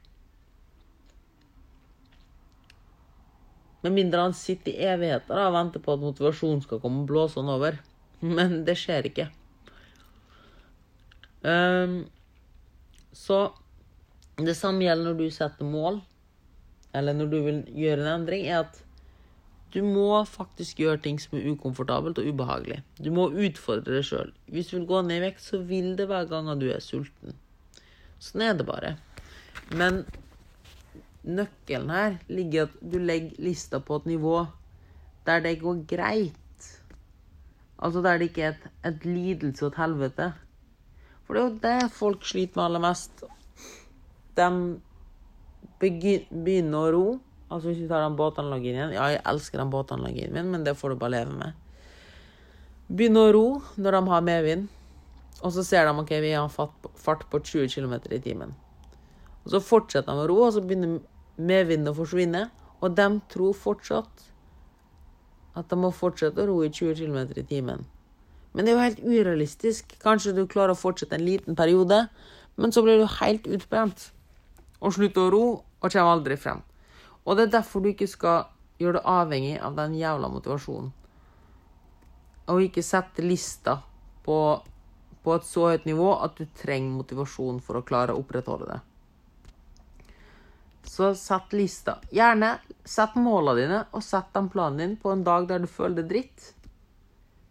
Med 3.82 3.94
mindre 3.94 4.26
han 4.26 4.34
sitter 4.34 4.74
i 4.74 4.88
evigheter 4.90 5.38
og 5.46 5.54
venter 5.54 5.80
på 5.80 5.94
at 5.94 6.02
motivasjonen 6.02 6.60
skal 6.64 6.82
komme 6.82 7.04
og 7.04 7.08
blåse 7.12 7.38
han 7.40 7.52
over. 7.54 7.78
Men 8.36 8.64
det 8.66 8.76
skjer 8.76 9.08
ikke. 9.08 9.30
Um, 11.46 12.02
så 13.14 13.46
det 14.46 14.54
samme 14.54 14.84
gjelder 14.86 15.10
når 15.10 15.18
du 15.18 15.30
setter 15.34 15.66
mål, 15.66 15.98
eller 16.94 17.16
når 17.16 17.32
du 17.32 17.38
vil 17.42 17.58
gjøre 17.74 18.04
en 18.04 18.12
endring, 18.20 18.46
er 18.46 18.62
at 18.66 18.78
du 19.74 19.82
må 19.84 20.22
faktisk 20.24 20.78
gjøre 20.80 21.02
ting 21.04 21.18
som 21.20 21.36
er 21.36 21.50
ukomfortabelt 21.52 22.20
og 22.20 22.30
ubehagelig. 22.30 22.78
Du 22.96 23.10
må 23.12 23.26
utfordre 23.28 23.98
deg 23.98 24.06
sjøl. 24.08 24.30
Hvis 24.48 24.70
du 24.70 24.78
vil 24.78 24.88
gå 24.88 25.02
ned 25.04 25.20
i 25.20 25.24
vekt, 25.26 25.42
så 25.44 25.60
vil 25.68 25.92
det 25.98 26.06
hver 26.08 26.28
gang 26.30 26.48
du 26.60 26.68
er 26.72 26.80
sulten. 26.84 27.36
Sånn 28.22 28.46
er 28.46 28.56
det 28.56 28.66
bare. 28.68 28.94
Men 29.76 30.04
nøkkelen 31.28 31.92
her 31.92 32.16
ligger 32.32 32.62
i 32.62 32.64
at 32.64 32.78
du 32.94 32.98
legger 33.02 33.44
lista 33.44 33.82
på 33.84 34.00
et 34.00 34.08
nivå 34.14 34.36
der 35.28 35.42
det 35.44 35.58
går 35.60 35.82
greit. 35.90 36.68
Altså 37.76 38.00
der 38.02 38.18
det 38.18 38.30
ikke 38.30 38.46
er 38.46 38.54
et, 38.54 38.68
et 38.88 39.04
lidelse 39.04 39.66
og 39.66 39.74
et 39.74 39.82
helvete. 39.82 40.30
For 41.26 41.36
det 41.36 41.42
er 41.42 41.50
jo 41.50 41.58
det 41.66 41.92
folk 41.92 42.24
sliter 42.24 42.56
med 42.56 42.64
aller 42.64 42.84
mest. 42.86 43.26
De 44.38 44.48
begynner 45.80 46.78
å 46.78 46.92
ro 46.94 47.06
Altså 47.48 47.70
Hvis 47.70 47.80
vi 47.80 47.88
tar 47.88 48.04
den 48.04 48.16
båtanalogien 48.18 48.76
igjen 48.76 48.94
Ja, 48.96 49.06
jeg 49.14 49.24
elsker 49.30 49.62
den 49.62 49.70
båtanalogien 49.72 50.34
min, 50.34 50.50
men 50.52 50.66
det 50.66 50.76
får 50.76 50.92
du 50.92 51.00
bare 51.00 51.14
leve 51.16 51.32
med. 51.32 51.56
Begynner 52.88 53.28
å 53.28 53.32
ro 53.32 53.46
når 53.80 53.96
de 53.96 54.02
har 54.12 54.26
medvind, 54.26 54.66
og 55.40 55.52
så 55.54 55.64
ser 55.64 55.88
de 55.88 55.94
ok, 56.02 56.12
vi 56.24 56.34
har 56.34 56.48
fart 56.52 57.24
på 57.30 57.40
20 57.40 57.72
km 57.72 57.94
i 58.12 58.20
timen. 58.20 58.54
Og 59.44 59.54
Så 59.54 59.60
fortsetter 59.64 60.12
de 60.12 60.24
å 60.24 60.28
ro, 60.28 60.38
og 60.44 60.52
så 60.52 60.60
begynner 60.60 60.98
medvinden 61.36 61.92
å 61.92 61.96
forsvinne. 61.96 62.48
Og 62.80 62.96
de 62.96 63.06
tror 63.32 63.56
fortsatt 63.56 64.26
at 65.56 65.70
de 65.70 65.78
må 65.80 65.90
fortsette 65.94 66.42
å 66.42 66.48
ro 66.50 66.58
i 66.64 66.70
20 66.70 67.00
km 67.00 67.32
i 67.32 67.46
timen. 67.48 67.86
Men 68.52 68.64
det 68.64 68.72
er 68.72 68.76
jo 68.76 68.84
helt 68.84 69.04
urealistisk. 69.04 69.96
Kanskje 70.02 70.34
du 70.36 70.44
klarer 70.46 70.74
å 70.74 70.78
fortsette 70.78 71.16
en 71.16 71.24
liten 71.24 71.56
periode, 71.56 72.06
men 72.56 72.72
så 72.74 72.82
blir 72.84 73.00
du 73.00 73.06
helt 73.18 73.48
utbrent 73.48 74.10
og 74.78 74.94
slutt 74.94 75.18
å 75.18 75.28
ro 75.32 75.44
og 75.58 75.90
kommer 75.90 76.12
aldri 76.12 76.38
frem. 76.40 76.62
Og 77.24 77.36
det 77.36 77.48
er 77.48 77.58
derfor 77.58 77.82
du 77.84 77.90
ikke 77.90 78.08
skal 78.10 78.48
gjøre 78.80 79.00
det 79.00 79.10
avhengig 79.10 79.56
av 79.60 79.76
den 79.76 79.96
jævla 79.98 80.30
motivasjonen. 80.32 80.92
Og 82.48 82.64
ikke 82.64 82.84
sette 82.86 83.24
lista 83.24 83.76
på, 84.24 84.36
på 85.22 85.34
et 85.34 85.48
så 85.48 85.66
høyt 85.72 85.88
nivå 85.88 86.12
at 86.24 86.38
du 86.38 86.46
trenger 86.56 86.94
motivasjon 87.02 87.58
for 87.64 87.80
å 87.80 87.84
klare 87.84 88.14
å 88.14 88.22
opprettholde 88.22 88.70
det. 88.70 88.78
Så 90.88 91.10
sett 91.20 91.52
lista. 91.52 91.98
Gjerne 92.14 92.54
sett 92.88 93.18
målene 93.20 93.58
dine, 93.60 93.80
og 93.92 94.04
sett 94.04 94.30
den 94.32 94.48
planen 94.48 94.80
din 94.80 94.94
på 94.96 95.12
en 95.12 95.26
dag 95.26 95.50
der 95.50 95.60
du 95.60 95.68
føler 95.68 96.00
det 96.00 96.08
dritt. 96.14 96.54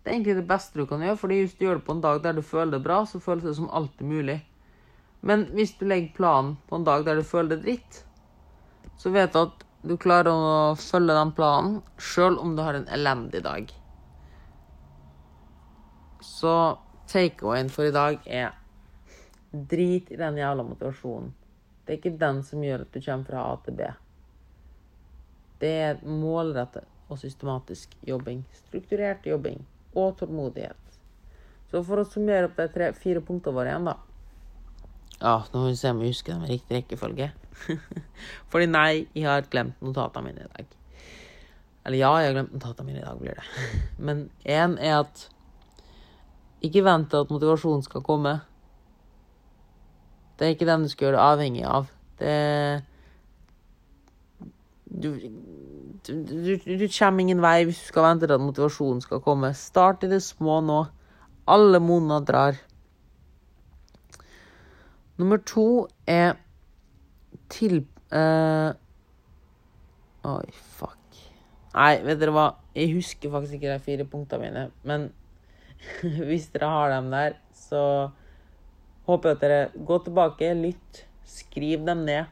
Det 0.01 0.09
er 0.09 0.15
egentlig 0.15 0.39
det 0.39 0.47
beste 0.49 0.79
du 0.79 0.87
kan 0.89 1.03
gjøre, 1.03 1.19
fordi 1.21 1.41
hvis 1.43 1.53
du 1.59 1.67
gjør 1.67 1.77
det 1.77 1.85
på 1.85 1.93
en 1.93 2.01
dag 2.01 2.23
der 2.23 2.39
du 2.39 2.41
føler 2.41 2.77
det 2.77 2.85
bra, 2.87 3.03
så 3.05 3.21
føles 3.21 3.45
det 3.45 3.53
som 3.59 3.69
alltid 3.69 4.09
mulig. 4.09 4.39
Men 5.27 5.47
hvis 5.55 5.75
du 5.77 5.85
legger 5.87 6.15
planen 6.15 6.55
på 6.69 6.77
en 6.79 6.85
dag 6.87 7.03
der 7.05 7.19
du 7.19 7.25
føler 7.27 7.57
det 7.57 7.65
dritt, 7.65 8.03
så 8.97 9.11
vet 9.11 9.33
du 9.33 9.41
at 9.41 9.65
du 9.87 9.97
klarer 9.99 10.31
å 10.31 10.75
følge 10.79 11.15
den 11.15 11.33
planen 11.35 11.81
sjøl 12.01 12.39
om 12.41 12.55
du 12.55 12.63
har 12.63 12.77
en 12.77 12.87
elendig 12.95 13.43
dag. 13.45 13.73
Så 16.23 16.53
takeawayen 17.11 17.69
for 17.71 17.87
i 17.87 17.93
dag 17.95 18.23
er 18.25 18.55
drit 19.51 20.11
i 20.11 20.19
den 20.19 20.39
jævla 20.39 20.65
motivasjonen. 20.67 21.31
Det 21.85 21.93
er 21.93 22.01
ikke 22.01 22.19
den 22.19 22.41
som 22.43 22.63
gjør 22.63 22.83
at 22.83 22.95
du 22.95 22.99
kommer 22.99 23.29
fra 23.29 23.45
A 23.51 23.53
til 23.63 23.77
B. 23.77 23.91
Det 25.61 25.75
er 25.91 26.01
målrettet 26.03 26.87
og 27.07 27.19
systematisk 27.21 27.95
jobbing. 28.05 28.43
Strukturert 28.65 29.25
jobbing 29.27 29.63
og 29.95 30.17
tålmodighet. 30.19 30.99
Så 31.71 31.83
for 31.83 32.01
å 32.01 32.07
summere 32.07 32.49
opp 32.49 32.59
de 32.59 32.67
tre-fire 32.71 33.23
punktene 33.23 33.55
våre 33.55 33.71
igjen, 33.71 33.87
da. 33.87 33.95
Ja, 35.17 35.39
nå 35.51 35.61
må 35.61 35.69
vi 35.71 35.77
se 35.79 35.91
om 35.93 36.01
vi 36.01 36.11
husker 36.11 36.35
dem 36.35 36.45
i 36.45 36.51
riktig 36.51 36.77
rekkefølge. 36.77 37.31
Fordi 38.51 38.67
nei, 38.69 39.07
jeg 39.17 39.25
har 39.25 39.47
glemt 39.49 39.79
notatene 39.81 40.29
mine 40.29 40.45
i 40.45 40.51
dag. 40.51 40.75
Eller 41.87 42.01
ja, 42.01 42.11
jeg 42.21 42.29
har 42.29 42.35
glemt 42.35 42.53
notatene 42.53 42.91
mine 42.91 43.01
i 43.01 43.05
dag, 43.05 43.17
blir 43.21 43.39
det. 43.39 43.47
Men 44.09 44.27
én 44.45 44.77
er 44.77 44.99
at 44.99 45.25
ikke 46.65 46.85
vent 46.85 47.09
til 47.09 47.25
at 47.25 47.33
motivasjonen 47.33 47.85
skal 47.85 48.05
komme. 48.05 48.37
Det 50.37 50.45
er 50.45 50.53
ikke 50.53 50.69
den 50.69 50.85
du 50.85 50.91
skal 50.91 51.07
gjøre 51.07 51.17
det 51.17 51.25
avhengig 51.25 51.65
av. 51.65 51.89
Det 52.19 52.35
du, 54.87 55.09
du, 56.07 56.23
du, 56.23 56.53
du 56.77 56.87
kommer 56.87 57.21
ingen 57.21 57.41
vei 57.43 57.65
hvis 57.67 57.81
du 57.81 57.89
skal 57.89 58.05
vente 58.05 58.25
til 58.25 58.37
at 58.37 58.45
motivasjonen 58.45 59.01
skal 59.03 59.21
komme. 59.25 59.51
Start 59.57 60.05
i 60.05 60.11
det 60.13 60.21
små 60.25 60.61
nå. 60.65 60.79
Alle 61.49 61.81
monner 61.81 62.21
drar. 62.25 62.57
Nummer 65.17 65.41
to 65.41 65.87
er 66.07 66.35
til 67.49 67.85
Uh, 68.07 68.71
Oi, 70.27 70.47
fuck. 70.77 71.17
Nei, 71.73 71.97
vet 72.05 72.21
dere 72.21 72.31
hva? 72.35 72.45
Jeg 72.75 72.93
husker 72.95 73.31
faktisk 73.33 73.57
ikke 73.57 73.73
de 73.73 73.83
fire 73.83 74.05
punktene 74.07 74.47
mine. 74.47 74.63
Men 74.87 75.09
hvis 76.29 76.47
dere 76.53 76.71
har 76.71 76.93
dem 76.93 77.09
der, 77.11 77.35
så 77.51 77.81
håper 79.07 79.33
jeg 79.33 79.37
at 79.37 79.43
dere 79.43 79.85
går 79.87 80.05
tilbake, 80.07 80.53
lytt, 80.55 81.03
skriv 81.27 81.83
dem 81.87 82.05
ned. 82.07 82.31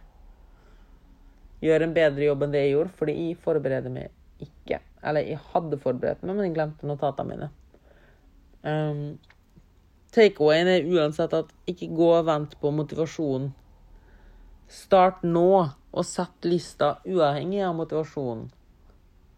Gjør 1.64 1.86
en 1.86 1.96
bedre 1.96 2.28
jobb 2.30 2.46
enn 2.46 2.56
det 2.56 2.64
jeg 2.66 2.74
gjorde, 2.76 2.96
fordi 3.00 3.16
jeg 3.20 3.40
forbereder 3.44 3.92
meg 3.92 4.44
ikke. 4.44 4.80
Eller 5.06 5.28
jeg 5.28 5.44
hadde 5.52 5.80
forberedt 5.84 6.24
meg, 6.24 6.36
men 6.36 6.48
jeg 6.48 6.56
glemte 6.56 6.88
notatene 6.88 7.36
mine. 7.36 7.52
Um, 8.66 9.04
Takeawayen 10.16 10.70
er 10.72 10.86
uansett 10.88 11.34
at 11.36 11.50
ikke 11.68 11.90
gå 11.92 12.10
og 12.16 12.28
vent 12.30 12.56
på 12.62 12.72
motivasjonen. 12.72 13.50
Start 14.72 15.26
nå, 15.28 15.50
og 15.96 16.08
sett 16.08 16.48
lista 16.48 16.96
uavhengig 17.04 17.62
av 17.68 17.76
motivasjonen. 17.76 18.48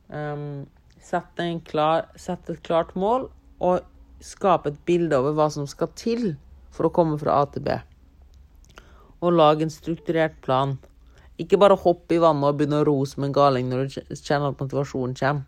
Um, 0.07 0.67
sett, 1.01 1.41
klar, 1.65 2.05
sett, 2.15 2.49
et 2.49 2.61
klart 2.63 2.93
mål, 2.95 3.27
og 3.57 3.81
skap 4.23 4.69
et 4.69 4.77
bilde 4.85 5.17
over 5.17 5.33
hva 5.37 5.49
som 5.53 5.67
skal 5.69 5.89
til 5.97 6.35
for 6.73 6.87
å 6.87 6.93
komme 6.93 7.17
fra 7.21 7.41
A 7.41 7.49
til 7.49 7.65
B. 7.65 7.75
Og 9.25 9.33
lag 9.33 9.61
en 9.61 9.73
strukturert 9.73 10.37
plan. 10.45 10.77
Ikke 11.41 11.57
bare 11.57 11.77
hopp 11.77 12.11
i 12.13 12.21
vannet 12.21 12.51
og 12.51 12.57
begynne 12.57 12.83
å 12.83 12.87
ro 12.87 12.99
som 13.09 13.25
en 13.25 13.33
galing 13.33 13.69
når 13.69 13.89
du 13.89 13.97
kjenner 14.13 14.53
at 14.53 14.61
motivasjonen 14.61 15.17
kommer. 15.17 15.45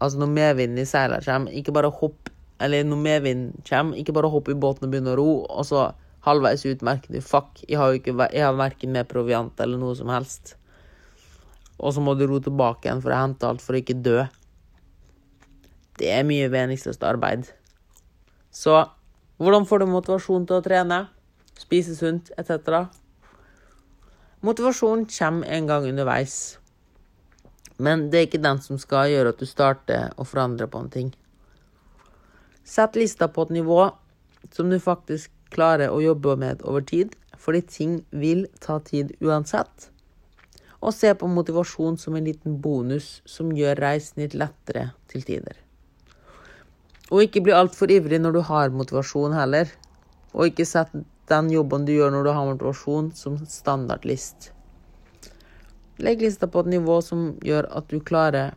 Altså 0.00 0.22
når 0.22 0.30
medvinden 0.32 0.80
i 0.80 0.88
seilene 0.88 1.26
kommer, 1.26 1.52
ikke 1.54 1.74
bare 1.76 1.90
hopp 1.92 2.30
Eller 2.60 2.84
når 2.84 3.00
medvind 3.00 3.44
kommer, 3.68 3.96
ikke 3.96 4.14
bare 4.16 4.30
hopp 4.32 4.50
i 4.52 4.58
båten 4.58 4.86
og 4.86 4.92
begynne 4.92 5.14
å 5.14 5.18
ro, 5.20 5.30
og 5.48 5.66
så 5.68 5.90
halvveis 6.26 6.66
ut 6.68 6.82
merker 6.84 7.14
du 7.14 7.22
fuck, 7.24 7.62
jeg 7.64 7.78
har 7.80 7.96
ikke 7.96 8.12
jeg 8.28 8.44
har 8.44 8.56
verken 8.58 8.92
med 8.92 9.08
proviant 9.08 9.60
eller 9.64 9.80
noe 9.80 9.96
som 9.96 10.10
helst. 10.12 10.54
Og 11.80 11.94
så 11.96 12.04
må 12.04 12.14
du 12.14 12.26
ro 12.28 12.40
tilbake 12.44 12.86
igjen 12.88 13.00
for 13.00 13.14
å 13.14 13.22
hente 13.22 13.48
alt 13.48 13.64
for 13.64 13.76
å 13.76 13.80
ikke 13.80 13.96
dø. 14.04 14.26
Det 16.00 16.10
er 16.12 16.26
mye 16.28 16.50
meningsløst 16.52 17.04
arbeid. 17.04 17.48
Så 18.52 18.76
hvordan 19.40 19.64
får 19.68 19.80
du 19.80 19.88
motivasjon 19.88 20.44
til 20.48 20.58
å 20.58 20.64
trene, 20.64 21.06
spise 21.56 21.96
sunt 21.96 22.28
etc.? 22.40 22.90
Motivasjon 24.44 25.06
kommer 25.08 25.48
en 25.48 25.68
gang 25.68 25.88
underveis. 25.88 26.58
Men 27.80 28.08
det 28.12 28.18
er 28.18 28.28
ikke 28.28 28.44
den 28.44 28.60
som 28.60 28.80
skal 28.80 29.08
gjøre 29.08 29.32
at 29.32 29.40
du 29.40 29.48
starter 29.48 30.12
å 30.20 30.26
forandre 30.28 30.68
på 30.68 30.80
en 30.80 30.92
ting. 30.92 31.10
Sett 32.70 32.94
lista 32.94 33.26
på 33.28 33.42
et 33.42 33.50
nivå 33.50 33.80
som 34.54 34.70
du 34.70 34.76
faktisk 34.78 35.32
klarer 35.50 35.90
å 35.90 36.02
jobbe 36.02 36.36
med 36.38 36.60
over 36.62 36.84
tid, 36.86 37.16
fordi 37.34 37.62
ting 37.66 37.96
vil 38.10 38.44
ta 38.62 38.76
tid 38.86 39.10
uansett. 39.18 39.88
Og 40.78 40.94
se 40.94 41.10
på 41.18 41.28
motivasjon 41.28 41.98
som 41.98 42.14
en 42.14 42.28
liten 42.30 42.60
bonus 42.62 43.08
som 43.28 43.50
gjør 43.56 43.80
reisen 43.82 44.22
litt 44.22 44.36
lettere 44.38 44.92
til 45.10 45.24
tider. 45.26 45.56
Og 47.10 47.24
ikke 47.26 47.42
bli 47.42 47.56
altfor 47.56 47.90
ivrig 47.90 48.20
når 48.22 48.38
du 48.38 48.40
har 48.46 48.70
motivasjon 48.70 49.34
heller. 49.34 49.66
Og 50.30 50.52
ikke 50.52 50.68
sett 50.68 50.94
den 51.30 51.50
jobben 51.50 51.88
du 51.88 51.90
gjør 51.96 52.14
når 52.14 52.28
du 52.28 52.30
har 52.36 52.46
motivasjon, 52.52 53.10
som 53.18 53.40
standardlist. 53.50 54.52
Legg 55.98 56.22
lista 56.22 56.46
på 56.46 56.62
et 56.62 56.70
nivå 56.76 57.00
som 57.02 57.32
gjør 57.44 57.66
at 57.76 57.90
du 57.90 57.98
klarer 57.98 58.54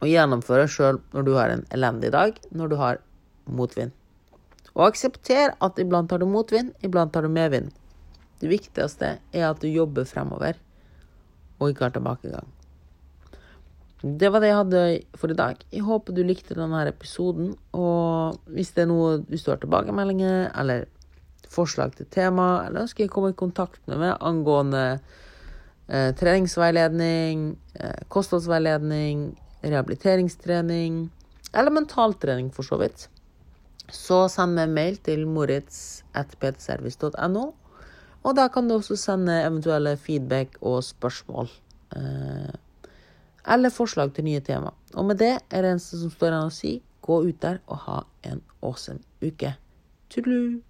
å 0.00 0.08
gjennomføre 0.08 0.64
sjøl 0.70 1.02
når 1.12 1.28
du 1.28 1.34
har 1.36 1.52
en 1.52 1.66
elendig 1.76 2.14
dag, 2.16 2.40
når 2.56 2.72
du 2.72 2.76
har 2.80 3.04
motvind. 3.48 3.94
Og 4.74 4.86
aksepter 4.90 5.54
at 5.64 5.80
iblant 5.82 6.12
har 6.12 6.22
du 6.22 6.28
motvind, 6.30 6.74
iblant 6.84 7.14
har 7.14 7.26
du 7.26 7.32
medvind. 7.32 7.72
Det 8.38 8.50
viktigste 8.50 9.16
er 9.34 9.48
at 9.48 9.62
du 9.62 9.68
jobber 9.68 10.06
fremover, 10.06 10.60
og 11.58 11.72
ikke 11.72 11.88
har 11.88 11.96
tilbakegang. 11.96 12.46
Det 13.98 14.28
var 14.30 14.40
det 14.40 14.52
jeg 14.52 14.58
hadde 14.60 14.82
for 15.18 15.32
i 15.32 15.36
dag. 15.38 15.58
Jeg 15.74 15.82
håper 15.82 16.14
du 16.14 16.22
likte 16.22 16.54
denne 16.54 16.84
episoden. 16.86 17.56
Og 17.74 18.38
hvis 18.54 18.70
det 18.76 18.84
er 18.84 18.92
noe, 18.92 19.16
hvis 19.26 19.42
du 19.42 19.50
har 19.50 19.58
tilbakemeldinger 19.58 20.52
eller 20.54 20.86
forslag 21.50 21.96
til 21.96 22.06
tema, 22.06 22.62
eller 22.66 22.84
ønsker 22.86 23.04
jeg 23.04 23.10
komme 23.10 23.32
i 23.32 23.38
kontakt 23.38 23.80
med 23.90 23.98
meg 23.98 24.14
angående 24.22 24.84
eh, 25.88 26.12
treningsveiledning, 26.14 27.56
eh, 27.74 28.04
kostholdsveiledning, 28.14 29.32
rehabiliteringstrening 29.66 31.08
eller 31.56 31.74
mentaltrening, 31.74 32.52
for 32.54 32.62
så 32.62 32.78
vidt, 32.78 33.08
så 33.92 34.28
send 34.32 34.54
meg 34.58 34.68
mail 34.74 34.96
til 35.04 35.26
moritz.ptservice.no. 35.30 37.44
Og 38.26 38.36
da 38.36 38.48
kan 38.52 38.68
du 38.68 38.74
også 38.76 38.96
sende 38.98 39.44
eventuelle 39.44 39.96
feedback 39.96 40.48
og 40.60 40.84
spørsmål. 40.84 41.48
Eh, 41.96 42.52
eller 43.48 43.70
forslag 43.72 44.12
til 44.14 44.24
nye 44.28 44.40
tema. 44.44 44.70
Og 44.94 45.04
med 45.08 45.16
det 45.22 45.38
er 45.50 45.62
det 45.62 45.70
eneste 45.70 46.00
som 46.00 46.10
står 46.12 46.28
igjen 46.32 46.50
å 46.50 46.54
si, 46.54 46.82
gå 47.00 47.22
ut 47.24 47.42
der 47.42 47.58
og 47.66 47.76
ha 47.86 47.98
en 48.28 48.40
awesome 48.60 49.00
uke. 49.24 49.54
Tudelu! 50.12 50.67